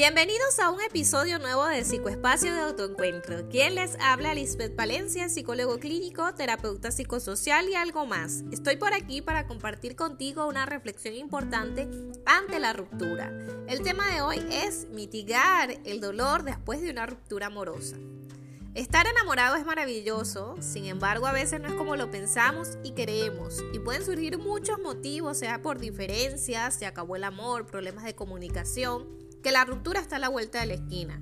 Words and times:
Bienvenidos 0.00 0.58
a 0.60 0.70
un 0.70 0.80
episodio 0.80 1.38
nuevo 1.38 1.66
de 1.66 1.84
Psicoespacio 1.84 2.54
de 2.54 2.60
Autoencuentro. 2.62 3.46
Quien 3.50 3.74
les 3.74 3.98
habla, 4.00 4.32
Lisbeth 4.32 4.74
Palencia, 4.74 5.28
psicólogo 5.28 5.78
clínico, 5.78 6.32
terapeuta 6.32 6.90
psicosocial 6.90 7.68
y 7.68 7.74
algo 7.74 8.06
más. 8.06 8.42
Estoy 8.50 8.76
por 8.76 8.94
aquí 8.94 9.20
para 9.20 9.46
compartir 9.46 9.96
contigo 9.96 10.48
una 10.48 10.64
reflexión 10.64 11.16
importante 11.16 11.86
ante 12.24 12.58
la 12.58 12.72
ruptura. 12.72 13.30
El 13.68 13.82
tema 13.82 14.10
de 14.10 14.22
hoy 14.22 14.42
es 14.50 14.88
mitigar 14.88 15.70
el 15.84 16.00
dolor 16.00 16.44
después 16.44 16.80
de 16.80 16.92
una 16.92 17.04
ruptura 17.04 17.48
amorosa. 17.48 17.96
Estar 18.74 19.06
enamorado 19.06 19.56
es 19.56 19.66
maravilloso, 19.66 20.54
sin 20.60 20.86
embargo 20.86 21.26
a 21.26 21.32
veces 21.32 21.60
no 21.60 21.68
es 21.68 21.74
como 21.74 21.96
lo 21.96 22.10
pensamos 22.10 22.78
y 22.82 22.92
queremos 22.92 23.62
y 23.74 23.80
pueden 23.80 24.02
surgir 24.02 24.38
muchos 24.38 24.78
motivos, 24.78 25.36
sea 25.36 25.60
por 25.60 25.78
diferencias, 25.78 26.74
se 26.74 26.86
acabó 26.86 27.16
el 27.16 27.24
amor, 27.24 27.66
problemas 27.66 28.04
de 28.04 28.14
comunicación 28.14 29.19
que 29.42 29.52
la 29.52 29.64
ruptura 29.64 30.00
está 30.00 30.16
a 30.16 30.20
la 30.20 30.28
vuelta 30.28 30.60
de 30.60 30.66
la 30.66 30.74
esquina. 30.74 31.20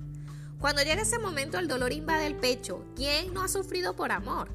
Cuando 0.59 0.83
llega 0.83 1.01
ese 1.01 1.19
momento 1.19 1.57
el 1.57 1.67
dolor 1.67 1.93
invade 1.93 2.27
el 2.27 2.35
pecho. 2.35 2.85
¿Quién 2.95 3.33
no 3.33 3.41
ha 3.41 3.47
sufrido 3.47 3.95
por 3.95 4.11
amor? 4.11 4.49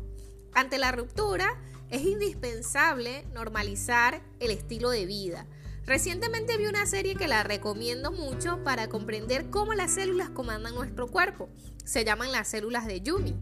Ante 0.52 0.78
la 0.78 0.92
ruptura 0.92 1.58
es 1.90 2.02
indispensable 2.02 3.24
normalizar 3.32 4.22
el 4.40 4.50
estilo 4.50 4.90
de 4.90 5.06
vida. 5.06 5.46
Recientemente 5.86 6.56
vi 6.56 6.66
una 6.66 6.86
serie 6.86 7.14
que 7.14 7.28
la 7.28 7.42
recomiendo 7.42 8.10
mucho 8.10 8.62
para 8.64 8.88
comprender 8.88 9.50
cómo 9.50 9.74
las 9.74 9.92
células 9.92 10.30
comandan 10.30 10.74
nuestro 10.74 11.08
cuerpo. 11.08 11.48
Se 11.84 12.04
llaman 12.04 12.32
las 12.32 12.48
células 12.48 12.86
de 12.86 13.00
Yumi. 13.00 13.36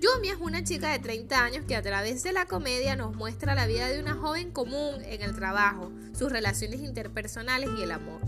Yumi 0.00 0.28
es 0.28 0.36
una 0.40 0.64
chica 0.64 0.90
de 0.90 0.98
30 0.98 1.44
años 1.44 1.64
que 1.66 1.76
a 1.76 1.82
través 1.82 2.22
de 2.22 2.32
la 2.32 2.46
comedia 2.46 2.96
nos 2.96 3.14
muestra 3.14 3.54
la 3.54 3.66
vida 3.66 3.88
de 3.88 4.00
una 4.00 4.14
joven 4.14 4.50
común 4.50 5.02
en 5.04 5.22
el 5.22 5.34
trabajo, 5.34 5.92
sus 6.16 6.30
relaciones 6.32 6.80
interpersonales 6.80 7.70
y 7.78 7.82
el 7.82 7.92
amor. 7.92 8.20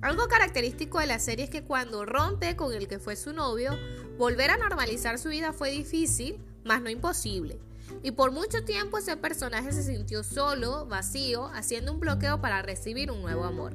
Algo 0.00 0.28
característico 0.28 1.00
de 1.00 1.06
la 1.06 1.18
serie 1.18 1.46
es 1.46 1.50
que 1.50 1.64
cuando 1.64 2.04
rompe 2.04 2.54
con 2.54 2.72
el 2.72 2.86
que 2.86 3.00
fue 3.00 3.16
su 3.16 3.32
novio, 3.32 3.76
volver 4.16 4.52
a 4.52 4.56
normalizar 4.56 5.18
su 5.18 5.28
vida 5.28 5.52
fue 5.52 5.72
difícil, 5.72 6.38
mas 6.64 6.80
no 6.80 6.88
imposible. 6.88 7.58
Y 8.04 8.12
por 8.12 8.30
mucho 8.30 8.64
tiempo 8.64 8.98
ese 8.98 9.16
personaje 9.16 9.72
se 9.72 9.82
sintió 9.82 10.22
solo, 10.22 10.86
vacío, 10.86 11.46
haciendo 11.52 11.92
un 11.92 11.98
bloqueo 11.98 12.40
para 12.40 12.62
recibir 12.62 13.10
un 13.10 13.22
nuevo 13.22 13.42
amor. 13.44 13.74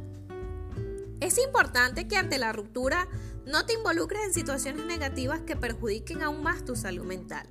Es 1.19 1.37
importante 1.37 2.07
que 2.07 2.15
ante 2.15 2.37
la 2.37 2.53
ruptura 2.53 3.07
no 3.45 3.65
te 3.65 3.73
involucres 3.73 4.23
en 4.23 4.33
situaciones 4.33 4.85
negativas 4.85 5.41
que 5.41 5.57
perjudiquen 5.57 6.21
aún 6.21 6.41
más 6.41 6.63
tu 6.63 6.77
salud 6.77 7.03
mental. 7.03 7.49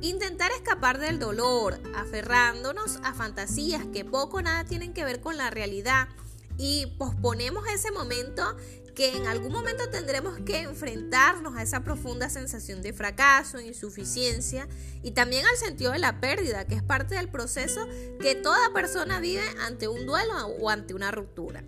Intentar 0.00 0.50
escapar 0.52 0.98
del 0.98 1.20
dolor, 1.20 1.80
aferrándonos 1.94 2.98
a 3.04 3.14
fantasías 3.14 3.86
que 3.92 4.04
poco 4.04 4.38
o 4.38 4.42
nada 4.42 4.64
tienen 4.64 4.92
que 4.92 5.04
ver 5.04 5.20
con 5.20 5.36
la 5.36 5.50
realidad, 5.50 6.08
y 6.58 6.86
posponemos 6.98 7.66
ese 7.68 7.92
momento 7.92 8.56
que 8.98 9.16
en 9.16 9.28
algún 9.28 9.52
momento 9.52 9.88
tendremos 9.90 10.40
que 10.40 10.62
enfrentarnos 10.62 11.56
a 11.56 11.62
esa 11.62 11.84
profunda 11.84 12.28
sensación 12.28 12.82
de 12.82 12.92
fracaso, 12.92 13.60
insuficiencia 13.60 14.66
y 15.04 15.12
también 15.12 15.46
al 15.46 15.56
sentido 15.56 15.92
de 15.92 16.00
la 16.00 16.20
pérdida, 16.20 16.66
que 16.66 16.74
es 16.74 16.82
parte 16.82 17.14
del 17.14 17.28
proceso 17.28 17.86
que 18.20 18.34
toda 18.34 18.72
persona 18.74 19.20
vive 19.20 19.44
ante 19.60 19.86
un 19.86 20.04
duelo 20.04 20.48
o 20.60 20.68
ante 20.68 20.94
una 20.94 21.12
ruptura. 21.12 21.62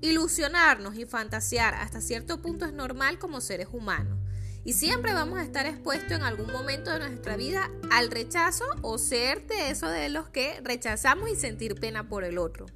Ilusionarnos 0.00 0.96
y 0.96 1.06
fantasear 1.06 1.74
hasta 1.74 2.00
cierto 2.00 2.42
punto 2.42 2.66
es 2.66 2.72
normal 2.72 3.20
como 3.20 3.40
seres 3.40 3.68
humanos. 3.70 4.18
Y 4.64 4.72
siempre 4.72 5.12
vamos 5.12 5.38
a 5.38 5.44
estar 5.44 5.66
expuestos 5.66 6.10
en 6.10 6.24
algún 6.24 6.50
momento 6.50 6.90
de 6.90 6.98
nuestra 6.98 7.36
vida 7.36 7.70
al 7.92 8.10
rechazo 8.10 8.64
o 8.82 8.98
ser 8.98 9.46
de 9.46 9.70
eso 9.70 9.88
de 9.88 10.08
los 10.08 10.28
que 10.30 10.60
rechazamos 10.64 11.30
y 11.30 11.36
sentir 11.36 11.76
pena 11.76 12.08
por 12.08 12.24
el 12.24 12.38
otro. 12.38 12.66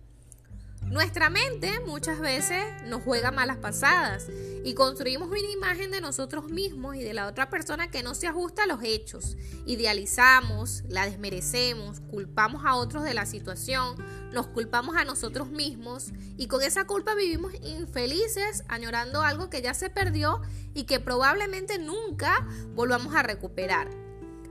Nuestra 0.91 1.31
mente 1.31 1.79
muchas 1.87 2.19
veces 2.19 2.65
nos 2.87 3.05
juega 3.05 3.31
malas 3.31 3.59
pasadas 3.59 4.27
y 4.65 4.75
construimos 4.75 5.29
una 5.29 5.39
imagen 5.39 5.93
de 5.93 6.01
nosotros 6.01 6.51
mismos 6.51 6.97
y 6.97 7.05
de 7.05 7.15
la 7.15 7.29
otra 7.29 7.49
persona 7.49 7.93
que 7.93 8.03
no 8.03 8.17
se 8.17 8.27
ajusta 8.27 8.65
a 8.65 8.67
los 8.67 8.83
hechos. 8.83 9.37
Idealizamos, 9.67 10.83
la 10.89 11.07
desmerecemos, 11.07 12.01
culpamos 12.01 12.65
a 12.67 12.75
otros 12.75 13.05
de 13.05 13.15
la 13.15 13.25
situación, 13.25 13.95
nos 14.33 14.49
culpamos 14.49 14.97
a 14.97 15.05
nosotros 15.05 15.49
mismos 15.49 16.11
y 16.37 16.49
con 16.49 16.61
esa 16.61 16.89
culpa 16.89 17.15
vivimos 17.15 17.55
infelices 17.63 18.65
añorando 18.67 19.23
algo 19.23 19.49
que 19.49 19.63
ya 19.63 19.75
se 19.75 19.91
perdió 19.91 20.43
y 20.75 20.85
que 20.85 20.99
probablemente 20.99 21.79
nunca 21.79 22.45
volvamos 22.75 23.15
a 23.15 23.23
recuperar. 23.23 23.89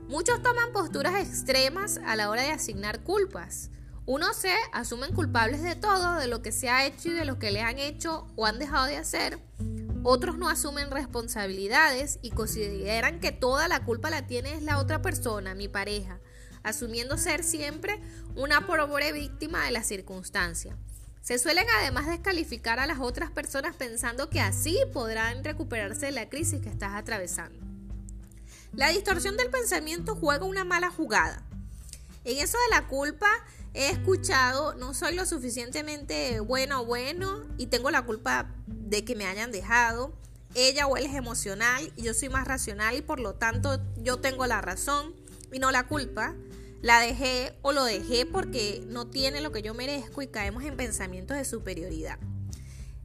Muchos 0.08 0.42
toman 0.42 0.72
posturas 0.72 1.20
extremas 1.20 2.00
a 2.06 2.16
la 2.16 2.30
hora 2.30 2.40
de 2.40 2.52
asignar 2.52 3.02
culpas. 3.02 3.70
Unos 4.06 4.36
se 4.36 4.52
asumen 4.72 5.14
culpables 5.14 5.62
de 5.62 5.76
todo, 5.76 6.14
de 6.14 6.26
lo 6.26 6.42
que 6.42 6.52
se 6.52 6.68
ha 6.68 6.86
hecho 6.86 7.10
y 7.10 7.12
de 7.12 7.24
lo 7.24 7.38
que 7.38 7.50
le 7.50 7.60
han 7.60 7.78
hecho 7.78 8.26
o 8.36 8.46
han 8.46 8.58
dejado 8.58 8.86
de 8.86 8.96
hacer. 8.96 9.38
Otros 10.02 10.38
no 10.38 10.48
asumen 10.48 10.90
responsabilidades 10.90 12.18
y 12.22 12.30
consideran 12.30 13.20
que 13.20 13.32
toda 13.32 13.68
la 13.68 13.84
culpa 13.84 14.08
la 14.08 14.26
tiene 14.26 14.60
la 14.62 14.78
otra 14.78 15.02
persona, 15.02 15.54
mi 15.54 15.68
pareja, 15.68 16.18
asumiendo 16.62 17.18
ser 17.18 17.44
siempre 17.44 18.00
una 18.34 18.66
pobre 18.66 19.12
víctima 19.12 19.64
de 19.66 19.72
la 19.72 19.82
circunstancia. 19.82 20.76
Se 21.20 21.38
suelen 21.38 21.66
además 21.78 22.06
descalificar 22.06 22.78
a 22.78 22.86
las 22.86 22.98
otras 22.98 23.30
personas 23.30 23.76
pensando 23.76 24.30
que 24.30 24.40
así 24.40 24.78
podrán 24.92 25.44
recuperarse 25.44 26.06
de 26.06 26.12
la 26.12 26.30
crisis 26.30 26.62
que 26.62 26.70
estás 26.70 26.94
atravesando. 26.94 27.58
La 28.72 28.88
distorsión 28.88 29.36
del 29.36 29.50
pensamiento 29.50 30.14
juega 30.14 30.46
una 30.46 30.64
mala 30.64 30.90
jugada. 30.90 31.44
En 32.24 32.38
eso 32.38 32.58
de 32.58 32.76
la 32.76 32.86
culpa 32.86 33.28
he 33.72 33.88
escuchado, 33.90 34.74
no 34.74 34.92
soy 34.92 35.14
lo 35.14 35.24
suficientemente 35.24 36.40
bueno 36.40 36.82
o 36.82 36.84
bueno 36.84 37.42
y 37.56 37.66
tengo 37.66 37.90
la 37.90 38.02
culpa 38.02 38.54
de 38.66 39.04
que 39.04 39.16
me 39.16 39.26
hayan 39.26 39.52
dejado. 39.52 40.12
Ella 40.54 40.86
o 40.86 40.96
él 40.96 41.06
es 41.06 41.14
emocional 41.14 41.92
y 41.96 42.02
yo 42.02 42.12
soy 42.12 42.28
más 42.28 42.46
racional 42.46 42.96
y 42.96 43.02
por 43.02 43.20
lo 43.20 43.34
tanto 43.34 43.80
yo 43.96 44.18
tengo 44.18 44.46
la 44.46 44.60
razón 44.60 45.14
y 45.50 45.60
no 45.60 45.70
la 45.70 45.86
culpa. 45.86 46.34
La 46.82 47.00
dejé 47.00 47.56
o 47.62 47.72
lo 47.72 47.84
dejé 47.84 48.26
porque 48.26 48.82
no 48.88 49.06
tiene 49.06 49.40
lo 49.40 49.52
que 49.52 49.62
yo 49.62 49.74
merezco 49.74 50.22
y 50.22 50.28
caemos 50.28 50.64
en 50.64 50.76
pensamientos 50.76 51.36
de 51.36 51.44
superioridad. 51.44 52.18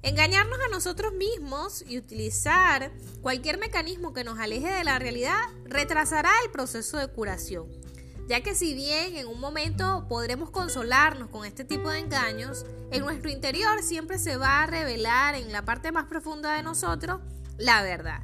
Engañarnos 0.01 0.59
a 0.59 0.69
nosotros 0.69 1.13
mismos 1.13 1.83
y 1.87 1.97
utilizar 1.97 2.91
cualquier 3.21 3.57
mecanismo 3.59 4.13
que 4.13 4.23
nos 4.23 4.39
aleje 4.39 4.71
de 4.71 4.83
la 4.83 4.99
realidad 4.99 5.39
retrasará 5.65 6.31
el 6.43 6.51
proceso 6.51 6.97
de 6.97 7.07
curación 7.07 7.84
ya 8.27 8.41
que 8.41 8.55
si 8.55 8.73
bien 8.73 9.15
en 9.15 9.27
un 9.27 9.39
momento 9.39 10.05
podremos 10.07 10.49
consolarnos 10.49 11.29
con 11.29 11.45
este 11.45 11.63
tipo 11.63 11.89
de 11.89 11.99
engaños, 11.99 12.65
en 12.91 13.01
nuestro 13.01 13.29
interior 13.29 13.83
siempre 13.83 14.17
se 14.17 14.37
va 14.37 14.63
a 14.63 14.67
revelar 14.67 15.35
en 15.35 15.51
la 15.51 15.63
parte 15.63 15.91
más 15.91 16.05
profunda 16.05 16.53
de 16.55 16.63
nosotros 16.63 17.21
la 17.57 17.83
verdad. 17.83 18.23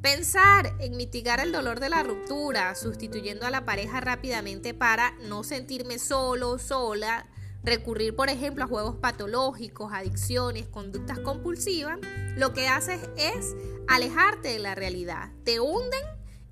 Pensar 0.00 0.74
en 0.80 0.96
mitigar 0.96 1.40
el 1.40 1.52
dolor 1.52 1.80
de 1.80 1.88
la 1.88 2.02
ruptura, 2.02 2.74
sustituyendo 2.74 3.46
a 3.46 3.50
la 3.50 3.64
pareja 3.64 4.00
rápidamente 4.00 4.74
para 4.74 5.12
no 5.28 5.44
sentirme 5.44 5.98
solo, 5.98 6.58
sola, 6.58 7.26
recurrir 7.62 8.14
por 8.14 8.28
ejemplo 8.28 8.64
a 8.64 8.68
juegos 8.68 8.96
patológicos, 8.96 9.92
adicciones, 9.92 10.68
conductas 10.68 11.18
compulsivas, 11.20 11.98
lo 12.36 12.52
que 12.52 12.68
haces 12.68 13.00
es 13.16 13.54
alejarte 13.88 14.48
de 14.48 14.58
la 14.58 14.74
realidad, 14.74 15.30
te 15.44 15.60
hunden 15.60 16.02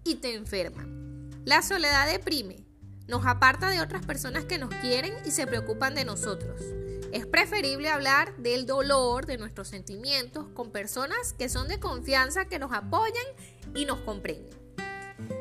y 0.04 0.16
te 0.16 0.34
enferman. 0.34 1.30
La 1.44 1.60
soledad 1.60 2.06
deprime, 2.06 2.64
nos 3.08 3.26
aparta 3.26 3.70
de 3.70 3.80
otras 3.80 4.04
personas 4.04 4.44
que 4.44 4.58
nos 4.58 4.72
quieren 4.76 5.14
y 5.24 5.30
se 5.30 5.46
preocupan 5.46 5.94
de 5.94 6.04
nosotros. 6.04 6.60
Es 7.12 7.26
preferible 7.26 7.90
hablar 7.90 8.34
del 8.38 8.64
dolor, 8.64 9.26
de 9.26 9.36
nuestros 9.36 9.68
sentimientos, 9.68 10.46
con 10.54 10.70
personas 10.70 11.34
que 11.34 11.48
son 11.48 11.68
de 11.68 11.78
confianza, 11.78 12.46
que 12.46 12.58
nos 12.58 12.72
apoyan 12.72 13.26
y 13.74 13.84
nos 13.84 14.00
comprenden. 14.00 14.62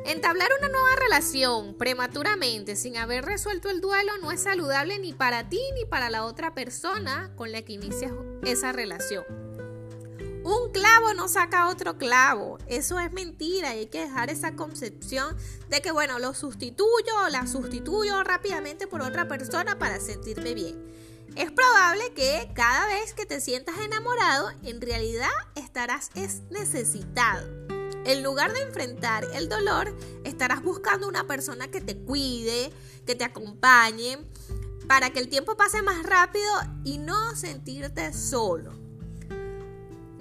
Entablar 0.05 0.49
una 0.59 0.67
nueva 0.67 0.95
relación 0.99 1.77
prematuramente 1.77 2.75
sin 2.75 2.97
haber 2.97 3.23
resuelto 3.23 3.69
el 3.69 3.81
duelo 3.81 4.11
no 4.21 4.31
es 4.31 4.41
saludable 4.41 4.99
ni 4.99 5.13
para 5.13 5.49
ti 5.49 5.61
ni 5.75 5.85
para 5.85 6.09
la 6.09 6.25
otra 6.25 6.53
persona 6.53 7.31
con 7.35 7.51
la 7.51 7.61
que 7.61 7.73
inicias 7.73 8.11
esa 8.43 8.73
relación. 8.73 9.23
Un 10.43 10.71
clavo 10.71 11.13
no 11.13 11.27
saca 11.27 11.69
otro 11.69 11.97
clavo. 11.99 12.57
Eso 12.67 12.99
es 12.99 13.11
mentira 13.11 13.75
y 13.75 13.79
hay 13.79 13.85
que 13.87 14.01
dejar 14.01 14.31
esa 14.31 14.55
concepción 14.55 15.37
de 15.69 15.81
que, 15.81 15.91
bueno, 15.91 16.17
lo 16.17 16.33
sustituyo 16.33 17.13
o 17.25 17.29
la 17.29 17.45
sustituyo 17.45 18.23
rápidamente 18.23 18.87
por 18.87 19.01
otra 19.01 19.27
persona 19.27 19.77
para 19.77 19.99
sentirme 19.99 20.55
bien. 20.55 20.83
Es 21.35 21.51
probable 21.51 22.11
que 22.15 22.49
cada 22.55 22.87
vez 22.87 23.13
que 23.13 23.27
te 23.27 23.39
sientas 23.39 23.77
enamorado, 23.79 24.49
en 24.63 24.81
realidad 24.81 25.29
estarás 25.55 26.09
es 26.15 26.41
necesitado. 26.49 27.47
En 28.03 28.23
lugar 28.23 28.51
de 28.51 28.61
enfrentar 28.61 29.25
el 29.35 29.47
dolor, 29.47 29.95
estarás 30.23 30.63
buscando 30.63 31.07
una 31.07 31.27
persona 31.27 31.69
que 31.69 31.81
te 31.81 31.95
cuide, 31.95 32.73
que 33.05 33.13
te 33.13 33.23
acompañe, 33.23 34.17
para 34.87 35.11
que 35.11 35.19
el 35.19 35.29
tiempo 35.29 35.55
pase 35.55 35.83
más 35.83 36.03
rápido 36.03 36.51
y 36.83 36.97
no 36.97 37.35
sentirte 37.35 38.11
solo. 38.11 38.80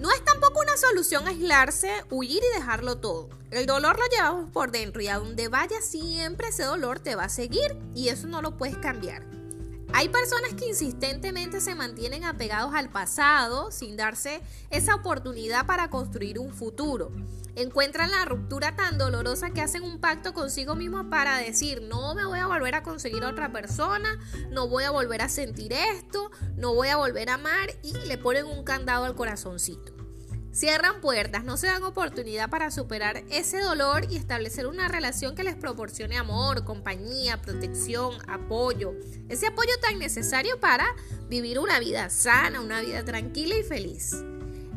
No 0.01 0.09
es 0.09 0.25
tampoco 0.25 0.61
una 0.61 0.75
solución 0.77 1.27
aislarse, 1.27 1.91
huir 2.09 2.41
y 2.41 2.57
dejarlo 2.57 2.97
todo. 2.97 3.29
El 3.51 3.67
dolor 3.67 3.99
lo 3.99 4.05
llevamos 4.07 4.49
por 4.49 4.71
dentro 4.71 4.99
y 4.99 5.07
a 5.07 5.19
donde 5.19 5.47
vaya 5.47 5.79
siempre 5.79 6.47
ese 6.47 6.63
dolor 6.63 6.99
te 6.99 7.13
va 7.13 7.25
a 7.25 7.29
seguir 7.29 7.77
y 7.93 8.09
eso 8.09 8.25
no 8.25 8.41
lo 8.41 8.57
puedes 8.57 8.77
cambiar. 8.77 9.23
Hay 9.93 10.09
personas 10.09 10.55
que 10.55 10.69
insistentemente 10.69 11.61
se 11.61 11.75
mantienen 11.75 12.23
apegados 12.23 12.73
al 12.73 12.89
pasado 12.89 13.69
sin 13.69 13.95
darse 13.95 14.41
esa 14.71 14.95
oportunidad 14.95 15.67
para 15.67 15.91
construir 15.91 16.39
un 16.39 16.51
futuro. 16.51 17.11
Encuentran 17.61 18.09
la 18.09 18.25
ruptura 18.25 18.75
tan 18.75 18.97
dolorosa 18.97 19.51
que 19.51 19.61
hacen 19.61 19.83
un 19.83 19.99
pacto 19.99 20.33
consigo 20.33 20.73
mismo 20.73 21.11
para 21.11 21.37
decir, 21.37 21.83
no 21.83 22.15
me 22.15 22.25
voy 22.25 22.39
a 22.39 22.47
volver 22.47 22.73
a 22.73 22.81
conseguir 22.81 23.23
otra 23.23 23.51
persona, 23.51 24.17
no 24.49 24.67
voy 24.67 24.83
a 24.83 24.89
volver 24.89 25.21
a 25.21 25.29
sentir 25.29 25.71
esto, 25.71 26.31
no 26.57 26.73
voy 26.73 26.87
a 26.87 26.97
volver 26.97 27.29
a 27.29 27.35
amar 27.35 27.69
y 27.83 27.93
le 28.07 28.17
ponen 28.17 28.47
un 28.47 28.63
candado 28.63 29.05
al 29.05 29.13
corazoncito. 29.13 29.93
Cierran 30.51 31.01
puertas, 31.01 31.43
no 31.43 31.55
se 31.55 31.67
dan 31.67 31.83
oportunidad 31.83 32.49
para 32.49 32.71
superar 32.71 33.23
ese 33.29 33.59
dolor 33.59 34.07
y 34.09 34.15
establecer 34.17 34.65
una 34.65 34.87
relación 34.87 35.35
que 35.35 35.43
les 35.43 35.55
proporcione 35.55 36.17
amor, 36.17 36.65
compañía, 36.65 37.43
protección, 37.43 38.17
apoyo. 38.27 38.93
Ese 39.29 39.45
apoyo 39.45 39.73
tan 39.83 39.99
necesario 39.99 40.59
para 40.59 40.87
vivir 41.29 41.59
una 41.59 41.79
vida 41.79 42.09
sana, 42.09 42.59
una 42.59 42.81
vida 42.81 43.05
tranquila 43.05 43.55
y 43.55 43.61
feliz. 43.61 44.15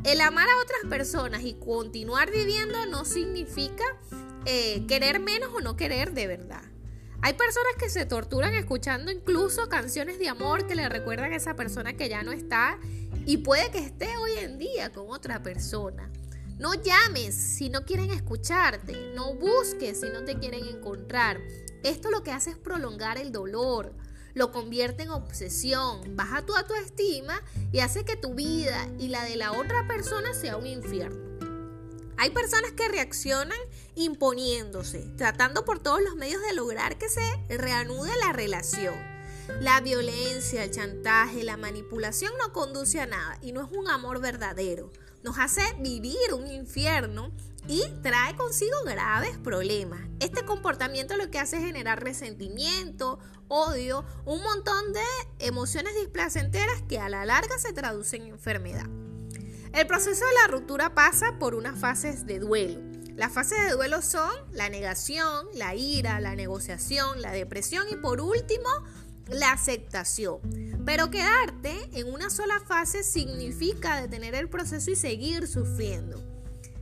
El 0.05 0.21
amar 0.21 0.47
a 0.51 0.61
otras 0.61 0.83
personas 0.91 1.45
y 1.45 1.55
continuar 1.55 2.31
viviendo 2.31 2.85
no 2.85 3.07
significa 3.07 3.85
eh, 4.45 4.85
querer 4.87 5.19
menos 5.19 5.51
o 5.55 5.63
no 5.63 5.77
querer 5.77 6.13
de 6.13 6.27
verdad. 6.27 6.63
Hay 7.23 7.33
personas 7.33 7.73
que 7.79 7.89
se 7.89 8.05
torturan 8.05 8.55
escuchando 8.55 9.11
incluso 9.11 9.67
canciones 9.71 10.19
de 10.19 10.29
amor 10.29 10.67
que 10.67 10.75
le 10.75 10.91
recuerdan 10.91 11.33
a 11.33 11.37
esa 11.37 11.57
persona 11.57 11.95
que 11.95 12.11
ya 12.11 12.23
no 12.23 12.33
está 12.33 12.79
y 13.25 13.39
puede 13.39 13.71
que 13.71 13.79
esté 13.79 14.15
hoy 14.19 14.33
en 14.33 14.59
día 14.59 14.93
con 14.93 15.11
otra 15.11 15.43
persona. 15.43 16.11
No 16.59 16.75
llames 16.75 17.35
si 17.35 17.71
no 17.71 17.87
quieren 17.87 18.11
escucharte, 18.11 19.15
no 19.15 19.35
busques 19.35 20.01
si 20.01 20.11
no 20.11 20.23
te 20.23 20.39
quieren 20.39 20.67
encontrar. 20.67 21.41
Esto 21.83 22.11
lo 22.11 22.23
que 22.23 22.31
hace 22.31 22.51
es 22.51 22.59
prolongar 22.59 23.17
el 23.17 23.33
dolor, 23.33 23.95
lo 24.35 24.53
convierte 24.53 25.05
en 25.05 25.11
obsesión, 25.11 26.17
baja 26.17 26.45
tu 26.45 26.55
autoestima 26.55 27.41
y 27.73 27.81
hace 27.81 28.05
que 28.05 28.17
tu 28.17 28.35
vida 28.35 28.89
y 28.99 29.09
la 29.09 29.25
de 29.25 29.37
la 29.37 29.53
otra 29.53 29.87
persona 29.87 30.35
sea 30.35 30.57
un 30.57 30.67
infierno. 30.67 31.25
Hay 32.17 32.31
personas 32.31 32.73
que 32.73 32.89
reaccionan 32.89 33.59
imponiéndose, 33.97 35.01
tratando 35.17 35.65
por 35.65 35.81
todos 35.81 36.03
los 36.03 36.17
medios 36.17 36.43
de 36.43 36.55
lograr 36.55 36.97
que 36.97 37.09
se 37.09 37.23
reanude 37.49 38.11
la 38.21 38.33
relación. 38.33 39.14
La 39.61 39.81
violencia, 39.81 40.65
el 40.65 40.71
chantaje, 40.71 41.45
la 41.45 41.59
manipulación 41.59 42.33
no 42.39 42.53
conduce 42.53 43.01
a 43.01 43.07
nada 43.07 43.39
y 43.43 43.53
no 43.53 43.63
es 43.63 43.71
un 43.73 43.89
amor 43.89 44.21
verdadero. 44.21 44.91
Nos 45.23 45.39
hace 45.39 45.63
vivir 45.81 46.33
un 46.33 46.47
infierno 46.47 47.31
y 47.69 47.83
trae 48.03 48.35
consigo 48.37 48.77
graves 48.85 49.37
problemas. 49.39 50.01
Este 50.21 50.45
comportamiento 50.45 51.17
lo 51.17 51.31
que 51.31 51.39
hace 51.39 51.59
es 51.59 51.65
generar 51.65 52.03
resentimiento, 52.03 53.19
odio, 53.49 54.05
un 54.25 54.43
montón 54.43 54.93
de 54.95 55.47
emociones 55.47 55.95
displacenteras 55.95 56.83
que 56.89 56.99
a 56.99 57.11
la 57.11 57.27
larga 57.27 57.59
se 57.59 57.73
traducen 57.75 58.23
en 58.23 58.35
enfermedad. 58.35 58.87
El 59.75 59.87
proceso 59.87 60.25
de 60.25 60.33
la 60.43 60.47
ruptura 60.49 60.95
pasa 60.95 61.39
por 61.39 61.55
unas 61.55 61.79
fases 61.79 62.27
de 62.27 62.39
duelo. 62.39 62.81
Las 63.17 63.33
fases 63.33 63.63
de 63.63 63.71
duelo 63.71 64.03
son 64.03 64.31
la 64.53 64.69
negación, 64.69 65.47
la 65.55 65.75
ira, 65.75 66.21
la 66.21 66.35
negociación, 66.35 67.23
la 67.23 67.31
depresión 67.31 67.87
y 67.91 67.97
por 67.97 68.21
último 68.21 68.69
la 69.29 69.53
aceptación. 69.53 70.41
Pero 70.85 71.11
quedarte 71.11 71.89
en 71.93 72.13
una 72.13 72.31
sola 72.31 72.61
fase 72.61 73.03
significa 73.03 74.01
detener 74.01 74.35
el 74.35 74.49
proceso 74.49 74.91
y 74.91 74.97
seguir 74.97 75.47
sufriendo. 75.49 76.23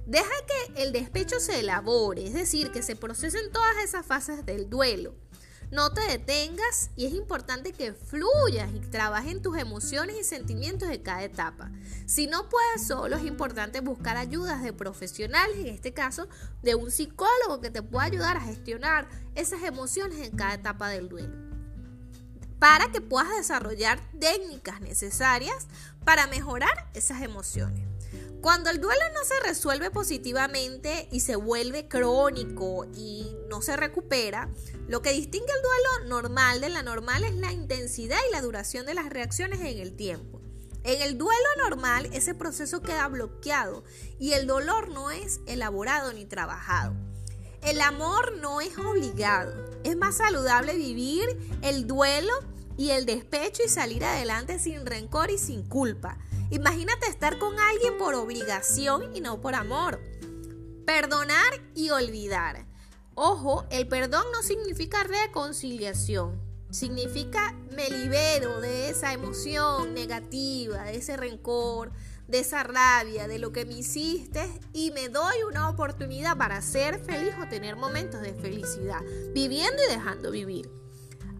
Deja 0.06 0.30
que 0.46 0.82
el 0.82 0.92
despecho 0.92 1.38
se 1.38 1.60
elabore, 1.60 2.26
es 2.26 2.34
decir, 2.34 2.72
que 2.72 2.82
se 2.82 2.96
procesen 2.96 3.52
todas 3.52 3.76
esas 3.84 4.04
fases 4.04 4.44
del 4.44 4.68
duelo. 4.68 5.14
No 5.70 5.94
te 5.94 6.02
detengas 6.02 6.90
y 6.96 7.06
es 7.06 7.14
importante 7.14 7.72
que 7.72 7.94
fluyas 7.94 8.68
y 8.74 8.80
trabajes 8.80 9.32
en 9.32 9.40
tus 9.40 9.56
emociones 9.56 10.16
y 10.20 10.24
sentimientos 10.24 10.90
de 10.90 11.00
cada 11.00 11.22
etapa. 11.22 11.70
Si 12.04 12.26
no 12.26 12.50
puedes 12.50 12.86
solo, 12.86 13.16
es 13.16 13.24
importante 13.24 13.80
buscar 13.80 14.18
ayudas 14.18 14.62
de 14.62 14.74
profesionales, 14.74 15.56
en 15.56 15.68
este 15.68 15.94
caso 15.94 16.28
de 16.62 16.74
un 16.74 16.90
psicólogo 16.90 17.62
que 17.62 17.70
te 17.70 17.82
pueda 17.82 18.04
ayudar 18.04 18.36
a 18.36 18.40
gestionar 18.42 19.08
esas 19.34 19.62
emociones 19.62 20.18
en 20.18 20.36
cada 20.36 20.54
etapa 20.54 20.90
del 20.90 21.08
duelo 21.08 21.51
para 22.62 22.92
que 22.92 23.00
puedas 23.00 23.36
desarrollar 23.36 23.98
técnicas 24.20 24.80
necesarias 24.80 25.66
para 26.04 26.28
mejorar 26.28 26.88
esas 26.94 27.22
emociones. 27.22 27.88
Cuando 28.40 28.70
el 28.70 28.80
duelo 28.80 29.02
no 29.14 29.24
se 29.24 29.40
resuelve 29.40 29.90
positivamente 29.90 31.08
y 31.10 31.18
se 31.18 31.34
vuelve 31.34 31.88
crónico 31.88 32.86
y 32.94 33.36
no 33.48 33.62
se 33.62 33.76
recupera, 33.76 34.48
lo 34.86 35.02
que 35.02 35.10
distingue 35.10 35.52
el 35.52 35.60
duelo 35.60 36.08
normal 36.08 36.60
de 36.60 36.68
la 36.68 36.84
normal 36.84 37.24
es 37.24 37.34
la 37.34 37.50
intensidad 37.50 38.20
y 38.28 38.32
la 38.32 38.42
duración 38.42 38.86
de 38.86 38.94
las 38.94 39.10
reacciones 39.10 39.58
en 39.58 39.80
el 39.80 39.96
tiempo. 39.96 40.40
En 40.84 41.02
el 41.02 41.18
duelo 41.18 41.48
normal 41.64 42.10
ese 42.12 42.32
proceso 42.32 42.80
queda 42.80 43.08
bloqueado 43.08 43.82
y 44.20 44.34
el 44.34 44.46
dolor 44.46 44.88
no 44.88 45.10
es 45.10 45.40
elaborado 45.48 46.12
ni 46.12 46.26
trabajado. 46.26 46.94
El 47.62 47.80
amor 47.80 48.38
no 48.38 48.60
es 48.60 48.76
obligado. 48.76 49.54
Es 49.84 49.96
más 49.96 50.16
saludable 50.16 50.74
vivir 50.74 51.24
el 51.62 51.86
duelo 51.86 52.32
y 52.76 52.90
el 52.90 53.06
despecho 53.06 53.62
y 53.64 53.68
salir 53.68 54.04
adelante 54.04 54.58
sin 54.58 54.84
rencor 54.84 55.30
y 55.30 55.38
sin 55.38 55.62
culpa. 55.62 56.18
Imagínate 56.50 57.06
estar 57.06 57.38
con 57.38 57.58
alguien 57.58 57.96
por 57.98 58.14
obligación 58.14 59.14
y 59.14 59.20
no 59.20 59.40
por 59.40 59.54
amor. 59.54 60.00
Perdonar 60.84 61.52
y 61.76 61.90
olvidar. 61.90 62.66
Ojo, 63.14 63.64
el 63.70 63.86
perdón 63.86 64.24
no 64.32 64.42
significa 64.42 65.04
reconciliación. 65.04 66.40
Significa 66.70 67.54
me 67.76 67.88
libero 67.90 68.60
de 68.60 68.88
esa 68.88 69.12
emoción 69.12 69.94
negativa, 69.94 70.82
de 70.82 70.96
ese 70.96 71.16
rencor, 71.16 71.92
de 72.28 72.38
esa 72.40 72.62
rabia, 72.62 73.28
de 73.28 73.38
lo 73.38 73.52
que 73.52 73.64
me 73.64 73.74
hiciste 73.74 74.48
y 74.72 74.90
me 74.92 75.08
doy 75.08 75.42
una 75.48 75.68
oportunidad 75.68 76.36
para 76.36 76.62
ser 76.62 76.98
feliz 77.04 77.34
o 77.42 77.48
tener 77.48 77.76
momentos 77.76 78.22
de 78.22 78.34
felicidad, 78.34 79.00
viviendo 79.34 79.82
y 79.86 79.90
dejando 79.90 80.30
vivir. 80.30 80.70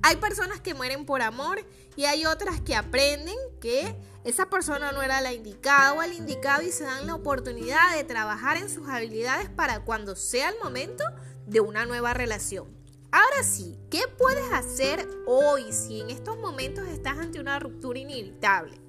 Hay 0.03 0.17
personas 0.17 0.61
que 0.61 0.75
mueren 0.75 1.07
por 1.07 1.23
amor 1.23 1.65
y 1.97 2.05
hay 2.07 2.27
otras 2.27 2.61
que 2.61 2.75
aprenden 2.75 3.37
que 3.61 3.97
esa 4.25 4.51
persona 4.51 4.93
no 4.93 5.03
era 5.03 5.21
la 5.21 5.33
indicada 5.33 5.95
o 5.95 6.03
el 6.03 6.13
indicado 6.13 6.63
y 6.63 6.73
se 6.73 6.85
dan 6.85 7.07
la 7.07 7.15
oportunidad 7.15 7.97
de 7.97 8.05
trabajar 8.05 8.57
en 8.57 8.69
sus 8.69 8.89
habilidades 8.89 9.49
para 9.49 9.85
cuando 9.85 10.17
sea 10.17 10.51
el 10.51 10.57
momento 10.63 11.05
de 11.47 11.61
una 11.61 11.87
nueva 11.87 12.15
relación. 12.15 12.83
Ahora 13.13 13.43
sí, 13.45 13.79
¿qué 13.91 14.03
puedes 14.17 14.51
hacer 14.53 15.07
hoy 15.27 15.73
si 15.73 16.01
en 16.01 16.11
estos 16.11 16.39
momentos 16.39 16.89
estás 16.89 17.19
ante 17.19 17.41
una 17.41 17.59
ruptura 17.59 17.99
inevitable? 17.99 18.81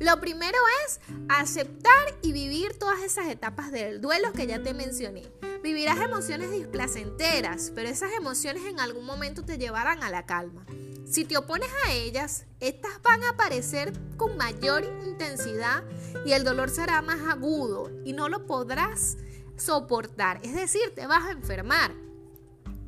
Lo 0.00 0.20
primero 0.20 0.58
es 0.86 1.00
aceptar 1.28 2.18
y 2.22 2.32
vivir 2.32 2.78
todas 2.78 3.02
esas 3.02 3.28
etapas 3.28 3.70
del 3.70 4.00
duelo 4.00 4.32
que 4.32 4.46
ya 4.46 4.62
te 4.62 4.74
mencioné. 4.74 5.22
Vivirás 5.62 6.00
emociones 6.00 6.50
displacenteras, 6.50 7.72
pero 7.74 7.88
esas 7.88 8.12
emociones 8.12 8.64
en 8.64 8.80
algún 8.80 9.06
momento 9.06 9.44
te 9.44 9.56
llevarán 9.56 10.02
a 10.02 10.10
la 10.10 10.26
calma. 10.26 10.66
Si 11.06 11.24
te 11.24 11.36
opones 11.36 11.70
a 11.86 11.92
ellas, 11.92 12.44
estas 12.60 13.00
van 13.02 13.22
a 13.22 13.30
aparecer 13.30 13.92
con 14.16 14.36
mayor 14.36 14.84
intensidad 15.04 15.84
y 16.26 16.32
el 16.32 16.44
dolor 16.44 16.70
será 16.70 17.00
más 17.02 17.20
agudo 17.28 17.90
y 18.04 18.14
no 18.14 18.28
lo 18.28 18.46
podrás 18.46 19.16
soportar. 19.56 20.40
Es 20.42 20.54
decir, 20.54 20.92
te 20.94 21.06
vas 21.06 21.24
a 21.24 21.32
enfermar. 21.32 21.92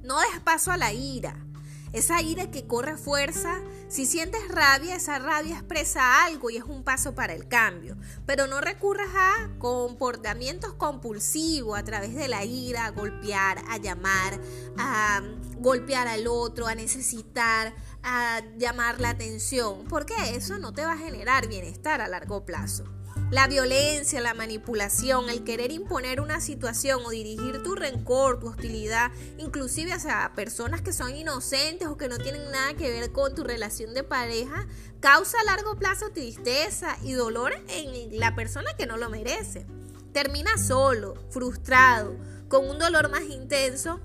No 0.02 0.18
des 0.20 0.40
paso 0.40 0.72
a 0.72 0.76
la 0.76 0.92
ira. 0.92 1.45
Esa 1.92 2.20
ira 2.20 2.50
que 2.50 2.66
corre 2.66 2.96
fuerza, 2.96 3.60
si 3.88 4.06
sientes 4.06 4.48
rabia, 4.48 4.96
esa 4.96 5.18
rabia 5.18 5.54
expresa 5.54 6.24
algo 6.24 6.50
y 6.50 6.56
es 6.56 6.64
un 6.64 6.82
paso 6.82 7.14
para 7.14 7.32
el 7.32 7.48
cambio. 7.48 7.96
Pero 8.26 8.46
no 8.46 8.60
recurras 8.60 9.08
a 9.14 9.50
comportamientos 9.58 10.74
compulsivos 10.74 11.78
a 11.78 11.84
través 11.84 12.14
de 12.14 12.28
la 12.28 12.44
ira, 12.44 12.86
a 12.86 12.90
golpear, 12.90 13.62
a 13.68 13.78
llamar, 13.78 14.40
a 14.76 15.22
golpear 15.58 16.08
al 16.08 16.26
otro, 16.26 16.66
a 16.66 16.74
necesitar, 16.74 17.74
a 18.02 18.42
llamar 18.58 19.00
la 19.00 19.10
atención, 19.10 19.84
porque 19.88 20.14
eso 20.34 20.58
no 20.58 20.72
te 20.72 20.84
va 20.84 20.92
a 20.92 20.98
generar 20.98 21.48
bienestar 21.48 22.00
a 22.00 22.08
largo 22.08 22.44
plazo. 22.44 22.95
La 23.30 23.48
violencia, 23.48 24.20
la 24.20 24.34
manipulación, 24.34 25.28
el 25.28 25.42
querer 25.42 25.72
imponer 25.72 26.20
una 26.20 26.40
situación 26.40 27.00
o 27.04 27.10
dirigir 27.10 27.60
tu 27.60 27.74
rencor, 27.74 28.38
tu 28.38 28.46
hostilidad, 28.46 29.10
inclusive 29.36 29.92
hacia 29.92 30.30
personas 30.36 30.80
que 30.80 30.92
son 30.92 31.16
inocentes 31.16 31.88
o 31.88 31.96
que 31.96 32.08
no 32.08 32.18
tienen 32.18 32.48
nada 32.52 32.74
que 32.74 32.88
ver 32.88 33.10
con 33.10 33.34
tu 33.34 33.42
relación 33.42 33.94
de 33.94 34.04
pareja, 34.04 34.68
causa 35.00 35.40
a 35.40 35.44
largo 35.44 35.76
plazo 35.76 36.10
tristeza 36.10 36.96
y 37.02 37.14
dolor 37.14 37.52
en 37.68 38.20
la 38.20 38.36
persona 38.36 38.70
que 38.78 38.86
no 38.86 38.96
lo 38.96 39.10
merece. 39.10 39.66
Termina 40.12 40.56
solo, 40.56 41.14
frustrado, 41.30 42.16
con 42.46 42.70
un 42.70 42.78
dolor 42.78 43.10
más 43.10 43.24
intenso 43.24 44.00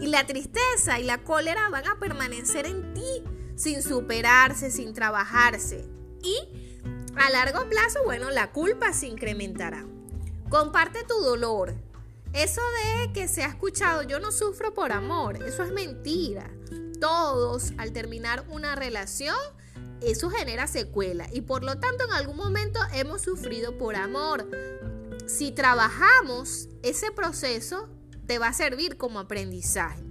y 0.00 0.08
la 0.08 0.26
tristeza 0.26 0.98
y 0.98 1.04
la 1.04 1.22
cólera 1.22 1.68
van 1.68 1.86
a 1.86 2.00
permanecer 2.00 2.66
en 2.66 2.92
ti 2.92 3.22
sin 3.54 3.82
superarse, 3.82 4.72
sin 4.72 4.94
trabajarse. 4.94 5.88
Y 6.24 6.63
a 7.16 7.30
largo 7.30 7.68
plazo, 7.68 8.00
bueno, 8.04 8.30
la 8.30 8.52
culpa 8.52 8.92
se 8.92 9.06
incrementará. 9.06 9.84
Comparte 10.48 11.04
tu 11.04 11.14
dolor. 11.14 11.74
Eso 12.32 12.60
de 12.82 13.12
que 13.12 13.28
se 13.28 13.44
ha 13.44 13.48
escuchado, 13.48 14.02
yo 14.02 14.18
no 14.18 14.32
sufro 14.32 14.74
por 14.74 14.92
amor, 14.92 15.42
eso 15.44 15.62
es 15.62 15.72
mentira. 15.72 16.50
Todos 17.00 17.72
al 17.78 17.92
terminar 17.92 18.44
una 18.48 18.74
relación 18.74 19.36
eso 20.04 20.28
genera 20.28 20.66
secuela 20.66 21.26
y 21.32 21.40
por 21.40 21.64
lo 21.64 21.78
tanto 21.78 22.04
en 22.04 22.12
algún 22.12 22.36
momento 22.36 22.78
hemos 22.92 23.22
sufrido 23.22 23.78
por 23.78 23.96
amor. 23.96 24.48
Si 25.26 25.52
trabajamos 25.52 26.68
ese 26.82 27.10
proceso, 27.10 27.88
te 28.26 28.38
va 28.38 28.48
a 28.48 28.52
servir 28.52 28.98
como 28.98 29.18
aprendizaje. 29.18 30.03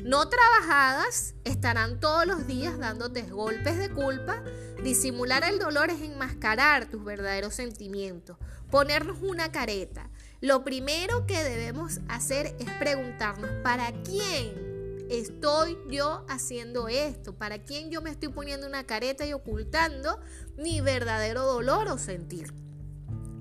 No 0.00 0.28
trabajadas 0.28 1.34
estarán 1.42 1.98
todos 1.98 2.24
los 2.24 2.46
días 2.46 2.78
dándote 2.78 3.22
golpes 3.22 3.78
de 3.78 3.90
culpa. 3.90 4.44
Disimular 4.84 5.42
el 5.42 5.58
dolor 5.58 5.90
es 5.90 6.00
enmascarar 6.00 6.88
tus 6.88 7.04
verdaderos 7.04 7.54
sentimientos, 7.54 8.38
ponernos 8.70 9.18
una 9.22 9.50
careta. 9.50 10.08
Lo 10.40 10.62
primero 10.62 11.26
que 11.26 11.42
debemos 11.42 11.98
hacer 12.08 12.54
es 12.60 12.70
preguntarnos, 12.78 13.50
¿para 13.64 13.90
quién 14.04 15.06
estoy 15.10 15.76
yo 15.90 16.24
haciendo 16.28 16.86
esto? 16.86 17.34
¿Para 17.36 17.64
quién 17.64 17.90
yo 17.90 18.00
me 18.00 18.10
estoy 18.10 18.28
poniendo 18.28 18.68
una 18.68 18.84
careta 18.84 19.26
y 19.26 19.32
ocultando 19.32 20.20
mi 20.56 20.80
verdadero 20.80 21.42
dolor 21.42 21.88
o 21.88 21.98
sentir? 21.98 22.54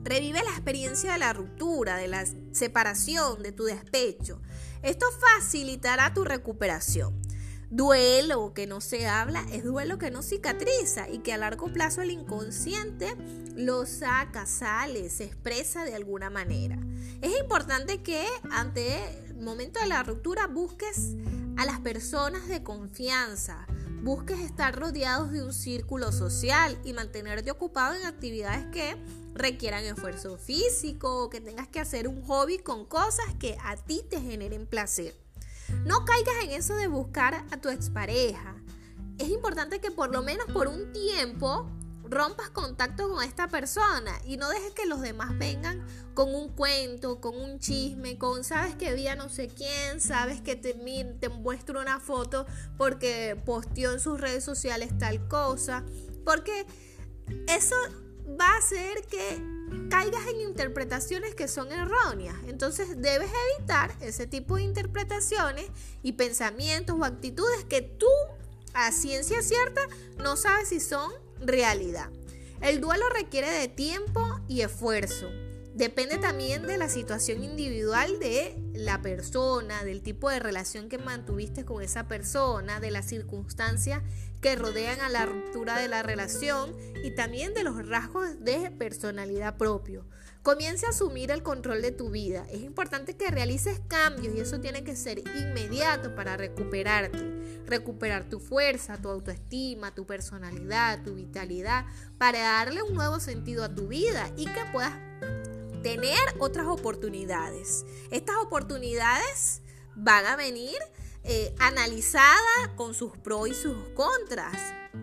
Revive 0.07 0.41
la 0.41 0.51
experiencia 0.51 1.11
de 1.11 1.19
la 1.19 1.33
ruptura, 1.33 1.97
de 1.97 2.07
la 2.07 2.23
separación, 2.53 3.43
de 3.43 3.51
tu 3.51 3.65
despecho. 3.65 4.41
Esto 4.81 5.05
facilitará 5.35 6.13
tu 6.13 6.23
recuperación. 6.23 7.21
Duelo 7.69 8.53
que 8.53 8.67
no 8.67 8.79
se 8.79 9.05
habla 9.05 9.45
es 9.51 9.65
duelo 9.65 9.97
que 9.97 10.09
no 10.09 10.21
cicatriza 10.21 11.09
y 11.09 11.19
que 11.19 11.33
a 11.33 11.37
largo 11.37 11.67
plazo 11.73 12.01
el 12.01 12.11
inconsciente 12.11 13.17
lo 13.57 13.85
saca, 13.85 14.45
sale, 14.45 15.09
se 15.09 15.25
expresa 15.25 15.83
de 15.83 15.95
alguna 15.95 16.29
manera. 16.29 16.79
Es 17.21 17.37
importante 17.37 18.01
que 18.01 18.25
ante 18.49 19.25
el 19.25 19.35
momento 19.41 19.81
de 19.81 19.87
la 19.87 20.03
ruptura 20.03 20.47
busques 20.47 21.15
a 21.57 21.65
las 21.65 21.81
personas 21.81 22.47
de 22.47 22.63
confianza, 22.63 23.67
busques 24.03 24.39
estar 24.39 24.77
rodeados 24.77 25.31
de 25.31 25.43
un 25.43 25.53
círculo 25.53 26.11
social 26.11 26.77
y 26.83 26.93
mantenerte 26.93 27.51
ocupado 27.51 27.95
en 27.95 28.05
actividades 28.05 28.65
que 28.67 28.95
requieran 29.33 29.83
esfuerzo 29.83 30.37
físico 30.37 31.23
o 31.23 31.29
que 31.29 31.41
tengas 31.41 31.67
que 31.67 31.79
hacer 31.79 32.07
un 32.07 32.21
hobby 32.23 32.57
con 32.59 32.85
cosas 32.85 33.25
que 33.39 33.57
a 33.63 33.75
ti 33.75 34.01
te 34.09 34.19
generen 34.19 34.65
placer. 34.65 35.15
No 35.85 36.05
caigas 36.05 36.35
en 36.43 36.51
eso 36.51 36.75
de 36.75 36.87
buscar 36.87 37.45
a 37.51 37.57
tu 37.57 37.69
expareja. 37.69 38.55
Es 39.17 39.29
importante 39.29 39.79
que 39.79 39.91
por 39.91 40.11
lo 40.11 40.21
menos 40.21 40.45
por 40.51 40.67
un 40.67 40.93
tiempo 40.93 41.69
rompas 42.09 42.49
contacto 42.49 43.09
con 43.09 43.23
esta 43.23 43.47
persona 43.47 44.11
y 44.25 44.37
no 44.37 44.49
dejes 44.49 44.71
que 44.71 44.85
los 44.85 45.01
demás 45.01 45.37
vengan 45.37 45.85
con 46.13 46.33
un 46.33 46.49
cuento, 46.49 47.21
con 47.21 47.35
un 47.35 47.59
chisme, 47.59 48.17
con 48.17 48.43
sabes 48.43 48.75
que 48.75 48.93
vi 48.93 49.07
a 49.07 49.15
no 49.15 49.29
sé 49.29 49.47
quién, 49.47 50.01
sabes 50.01 50.41
que 50.41 50.55
te, 50.55 50.73
te 51.19 51.29
muestro 51.29 51.79
una 51.81 51.99
foto 51.99 52.45
porque 52.77 53.41
posteó 53.45 53.93
en 53.93 53.99
sus 53.99 54.19
redes 54.19 54.43
sociales 54.43 54.97
tal 54.97 55.27
cosa, 55.27 55.83
porque 56.25 56.65
eso 57.47 57.75
va 58.39 58.47
a 58.53 58.57
hacer 58.57 59.05
que 59.07 59.57
caigas 59.89 60.25
en 60.27 60.41
interpretaciones 60.41 61.35
que 61.35 61.47
son 61.47 61.71
erróneas. 61.71 62.35
Entonces 62.47 63.01
debes 63.01 63.29
evitar 63.57 63.95
ese 64.01 64.27
tipo 64.27 64.55
de 64.55 64.63
interpretaciones 64.63 65.65
y 66.03 66.13
pensamientos 66.13 66.95
o 66.99 67.03
actitudes 67.03 67.63
que 67.65 67.81
tú 67.81 68.07
a 68.73 68.91
ciencia 68.91 69.41
cierta 69.41 69.81
no 70.17 70.37
sabes 70.37 70.69
si 70.69 70.79
son 70.79 71.11
realidad. 71.41 72.10
El 72.62 72.82
duelo 72.82 73.08
requiere 73.10 73.50
de 73.50 73.67
tiempo 73.67 74.39
y 74.48 74.62
esfuerzo. 74.62 75.29
Depende 75.75 76.17
también 76.17 76.65
de 76.65 76.77
la 76.77 76.89
situación 76.89 77.44
individual 77.44 78.20
de 78.20 78.58
la 78.74 79.03
persona, 79.03 79.84
del 79.84 80.01
tipo 80.01 80.27
de 80.27 80.39
relación 80.39 80.89
que 80.89 80.98
mantuviste 80.98 81.65
con 81.65 81.84
esa 81.84 82.08
persona, 82.08 82.79
de 82.79 82.89
las 82.89 83.06
circunstancias 83.06 84.01
que 84.41 84.56
rodean 84.56 85.01
a 85.01 85.10
la 85.10 85.27
ruptura 85.27 85.79
de 85.79 85.88
la 85.88 86.01
relación 86.01 86.75
y 87.03 87.12
también 87.12 87.53
de 87.53 87.63
los 87.63 87.88
rasgos 87.88 88.44
de 88.44 88.72
personalidad 88.72 89.58
propio. 89.58 90.03
Comienza 90.41 90.88
a 90.88 90.89
asumir 90.89 91.29
el 91.29 91.44
control 91.44 91.84
de 91.84 91.91
tu 91.91 92.10
vida. 92.10 92.48
Es 92.50 92.62
importante 92.62 93.15
que 93.15 93.29
realices 93.29 93.79
cambios 93.88 94.34
y 94.34 94.39
eso 94.39 94.60
tiene 94.60 94.84
que 94.84 94.96
ser 94.96 95.20
inmediato 95.20 96.15
para 96.15 96.38
recuperarte. 96.38 97.37
Recuperar 97.67 98.29
tu 98.29 98.39
fuerza, 98.39 98.97
tu 98.97 99.09
autoestima, 99.09 99.93
tu 99.93 100.05
personalidad, 100.05 101.03
tu 101.03 101.13
vitalidad, 101.15 101.86
para 102.17 102.39
darle 102.39 102.81
un 102.81 102.95
nuevo 102.95 103.19
sentido 103.19 103.63
a 103.63 103.75
tu 103.75 103.88
vida 103.89 104.31
y 104.36 104.45
que 104.45 104.65
puedas 104.71 104.93
tener 105.83 106.17
otras 106.39 106.67
oportunidades. 106.67 107.86
Estas 108.09 108.38
oportunidades 108.38 109.62
van 109.95 110.25
a 110.25 110.36
venir 110.36 110.77
eh, 111.24 111.53
analizadas 111.59 112.69
con 112.75 112.93
sus 112.93 113.17
pros 113.17 113.50
y 113.50 113.53
sus 113.53 113.77
contras. 113.95 114.57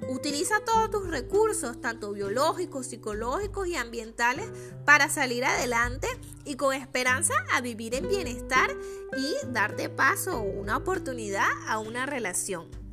Utiliza 0.09 0.61
todos 0.65 0.91
tus 0.91 1.09
recursos, 1.09 1.81
tanto 1.81 2.13
biológicos, 2.13 2.87
psicológicos 2.87 3.69
y 3.69 3.77
ambientales, 3.77 4.47
para 4.85 5.09
salir 5.09 5.45
adelante 5.45 6.09
y 6.45 6.57
con 6.57 6.75
esperanza 6.75 7.35
a 7.53 7.61
vivir 7.61 7.95
en 7.95 8.09
bienestar 8.09 8.71
y 9.17 9.35
darte 9.53 9.89
paso 9.89 10.39
o 10.39 10.43
una 10.43 10.77
oportunidad 10.77 11.49
a 11.67 11.79
una 11.79 12.07
relación. 12.07 12.84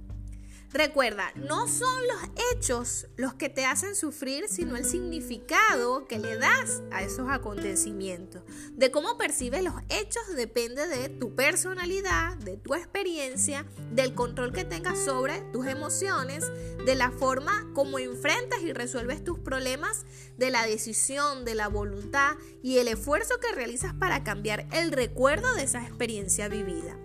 Recuerda, 0.74 1.34
no 1.36 1.68
son 1.68 2.08
los 2.08 2.46
hechos 2.54 3.08
los 3.18 3.34
que 3.34 3.50
te 3.50 3.66
hacen 3.66 3.94
sufrir, 3.94 4.48
sino 4.48 4.78
el 4.78 4.86
significado 4.86 6.08
que 6.08 6.18
le 6.18 6.38
das 6.38 6.82
a 6.92 7.02
esos 7.02 7.30
acontecimientos. 7.30 8.42
De 8.72 8.90
cómo 8.90 9.18
percibes 9.18 9.64
los 9.64 9.74
hechos 9.90 10.24
depende 10.34 10.88
de 10.88 11.10
tu 11.10 11.36
personalidad, 11.36 12.38
de 12.38 12.56
tu 12.56 12.74
experiencia, 12.74 13.66
del 13.92 14.14
control 14.14 14.54
que 14.54 14.64
tengas 14.64 14.98
sobre 14.98 15.42
tus 15.52 15.68
emociones, 15.68 16.50
de 16.86 16.96
la 16.96 17.12
forma 17.12 17.70
como 17.74 18.00
enfrentas 18.00 18.62
y 18.62 18.72
resuelves 18.72 19.26
tus 19.26 19.40
problemas, 19.40 20.06
de 20.38 20.52
la 20.52 20.66
decisión, 20.66 21.44
de 21.44 21.56
la 21.56 21.68
voluntad 21.68 22.38
y 22.64 22.78
el 22.78 22.88
esfuerzo 22.88 23.42
que 23.42 23.54
realizas 23.54 23.94
para 23.94 24.24
cambiar 24.24 24.68
el 24.72 24.94
recuerdo 24.94 25.54
de 25.54 25.64
esa 25.64 25.84
experiencia 25.84 26.48
vivida. 26.48 26.98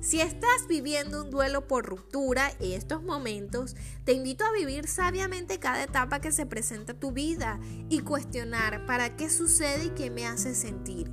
Si 0.00 0.20
estás 0.20 0.68
viviendo 0.68 1.24
un 1.24 1.30
duelo 1.30 1.66
por 1.66 1.84
ruptura 1.84 2.52
en 2.60 2.72
estos 2.72 3.02
momentos, 3.02 3.74
te 4.04 4.12
invito 4.12 4.44
a 4.44 4.52
vivir 4.52 4.86
sabiamente 4.86 5.58
cada 5.58 5.82
etapa 5.82 6.20
que 6.20 6.30
se 6.30 6.46
presenta 6.46 6.92
a 6.92 7.00
tu 7.00 7.10
vida 7.10 7.58
y 7.88 8.00
cuestionar 8.00 8.86
para 8.86 9.16
qué 9.16 9.28
sucede 9.28 9.86
y 9.86 9.90
qué 9.90 10.10
me 10.10 10.24
hace 10.24 10.54
sentir. 10.54 11.10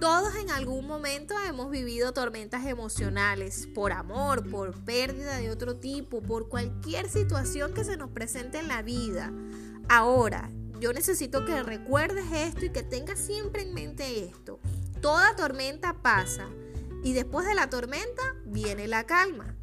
Todos 0.00 0.34
en 0.34 0.50
algún 0.50 0.84
momento 0.86 1.34
hemos 1.48 1.70
vivido 1.70 2.12
tormentas 2.12 2.66
emocionales 2.66 3.68
por 3.72 3.92
amor, 3.92 4.50
por 4.50 4.84
pérdida 4.84 5.36
de 5.36 5.50
otro 5.50 5.76
tipo, 5.76 6.20
por 6.20 6.48
cualquier 6.48 7.08
situación 7.08 7.72
que 7.72 7.84
se 7.84 7.96
nos 7.96 8.10
presente 8.10 8.58
en 8.58 8.66
la 8.66 8.82
vida. 8.82 9.32
Ahora, 9.88 10.50
yo 10.80 10.92
necesito 10.92 11.44
que 11.44 11.62
recuerdes 11.62 12.26
esto 12.32 12.64
y 12.64 12.70
que 12.70 12.82
tengas 12.82 13.20
siempre 13.20 13.62
en 13.62 13.74
mente 13.74 14.24
esto. 14.24 14.58
Toda 15.00 15.36
tormenta 15.36 15.94
pasa 16.02 16.48
y 17.04 17.12
después 17.12 17.46
de 17.46 17.54
la 17.54 17.70
tormenta 17.70 18.22
viene 18.44 18.88
la 18.88 19.04
calma. 19.04 19.54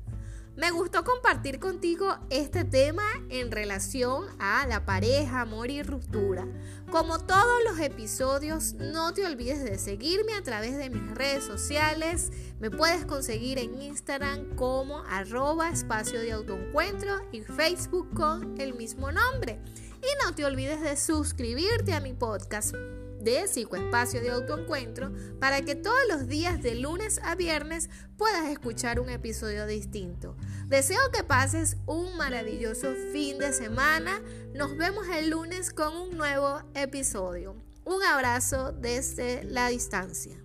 Me 0.55 0.69
gustó 0.69 1.03
compartir 1.05 1.59
contigo 1.59 2.17
este 2.29 2.65
tema 2.65 3.03
en 3.29 3.51
relación 3.51 4.25
a 4.37 4.67
la 4.67 4.85
pareja, 4.85 5.41
amor 5.41 5.71
y 5.71 5.81
ruptura. 5.81 6.45
Como 6.91 7.19
todos 7.19 7.63
los 7.63 7.79
episodios, 7.79 8.73
no 8.73 9.13
te 9.13 9.25
olvides 9.25 9.63
de 9.63 9.79
seguirme 9.79 10.33
a 10.33 10.43
través 10.43 10.77
de 10.77 10.89
mis 10.89 11.09
redes 11.15 11.45
sociales. 11.45 12.31
Me 12.59 12.69
puedes 12.69 13.05
conseguir 13.05 13.59
en 13.59 13.81
Instagram 13.81 14.55
como 14.55 14.99
arroba 15.09 15.69
espacio 15.69 16.19
de 16.19 16.33
autoencuentro 16.33 17.15
y 17.31 17.41
Facebook 17.41 18.13
con 18.13 18.59
el 18.59 18.75
mismo 18.75 19.09
nombre. 19.11 19.57
Y 20.01 20.25
no 20.25 20.35
te 20.35 20.45
olvides 20.45 20.81
de 20.81 20.97
suscribirte 20.97 21.93
a 21.93 22.01
mi 22.01 22.13
podcast 22.13 22.75
de 23.23 23.47
Psicoespacio 23.47 24.21
de 24.21 24.31
Autoencuentro 24.31 25.11
para 25.39 25.61
que 25.61 25.75
todos 25.75 25.99
los 26.09 26.27
días 26.27 26.61
de 26.61 26.75
lunes 26.75 27.19
a 27.23 27.35
viernes 27.35 27.89
puedas 28.17 28.49
escuchar 28.49 28.99
un 28.99 29.09
episodio 29.09 29.65
distinto. 29.65 30.35
Deseo 30.67 31.11
que 31.11 31.23
pases 31.23 31.77
un 31.85 32.17
maravilloso 32.17 32.93
fin 33.11 33.37
de 33.37 33.53
semana. 33.53 34.21
Nos 34.53 34.77
vemos 34.77 35.07
el 35.09 35.29
lunes 35.29 35.71
con 35.71 35.95
un 35.95 36.17
nuevo 36.17 36.61
episodio. 36.73 37.55
Un 37.85 38.03
abrazo 38.03 38.71
desde 38.71 39.43
la 39.43 39.67
distancia. 39.69 40.37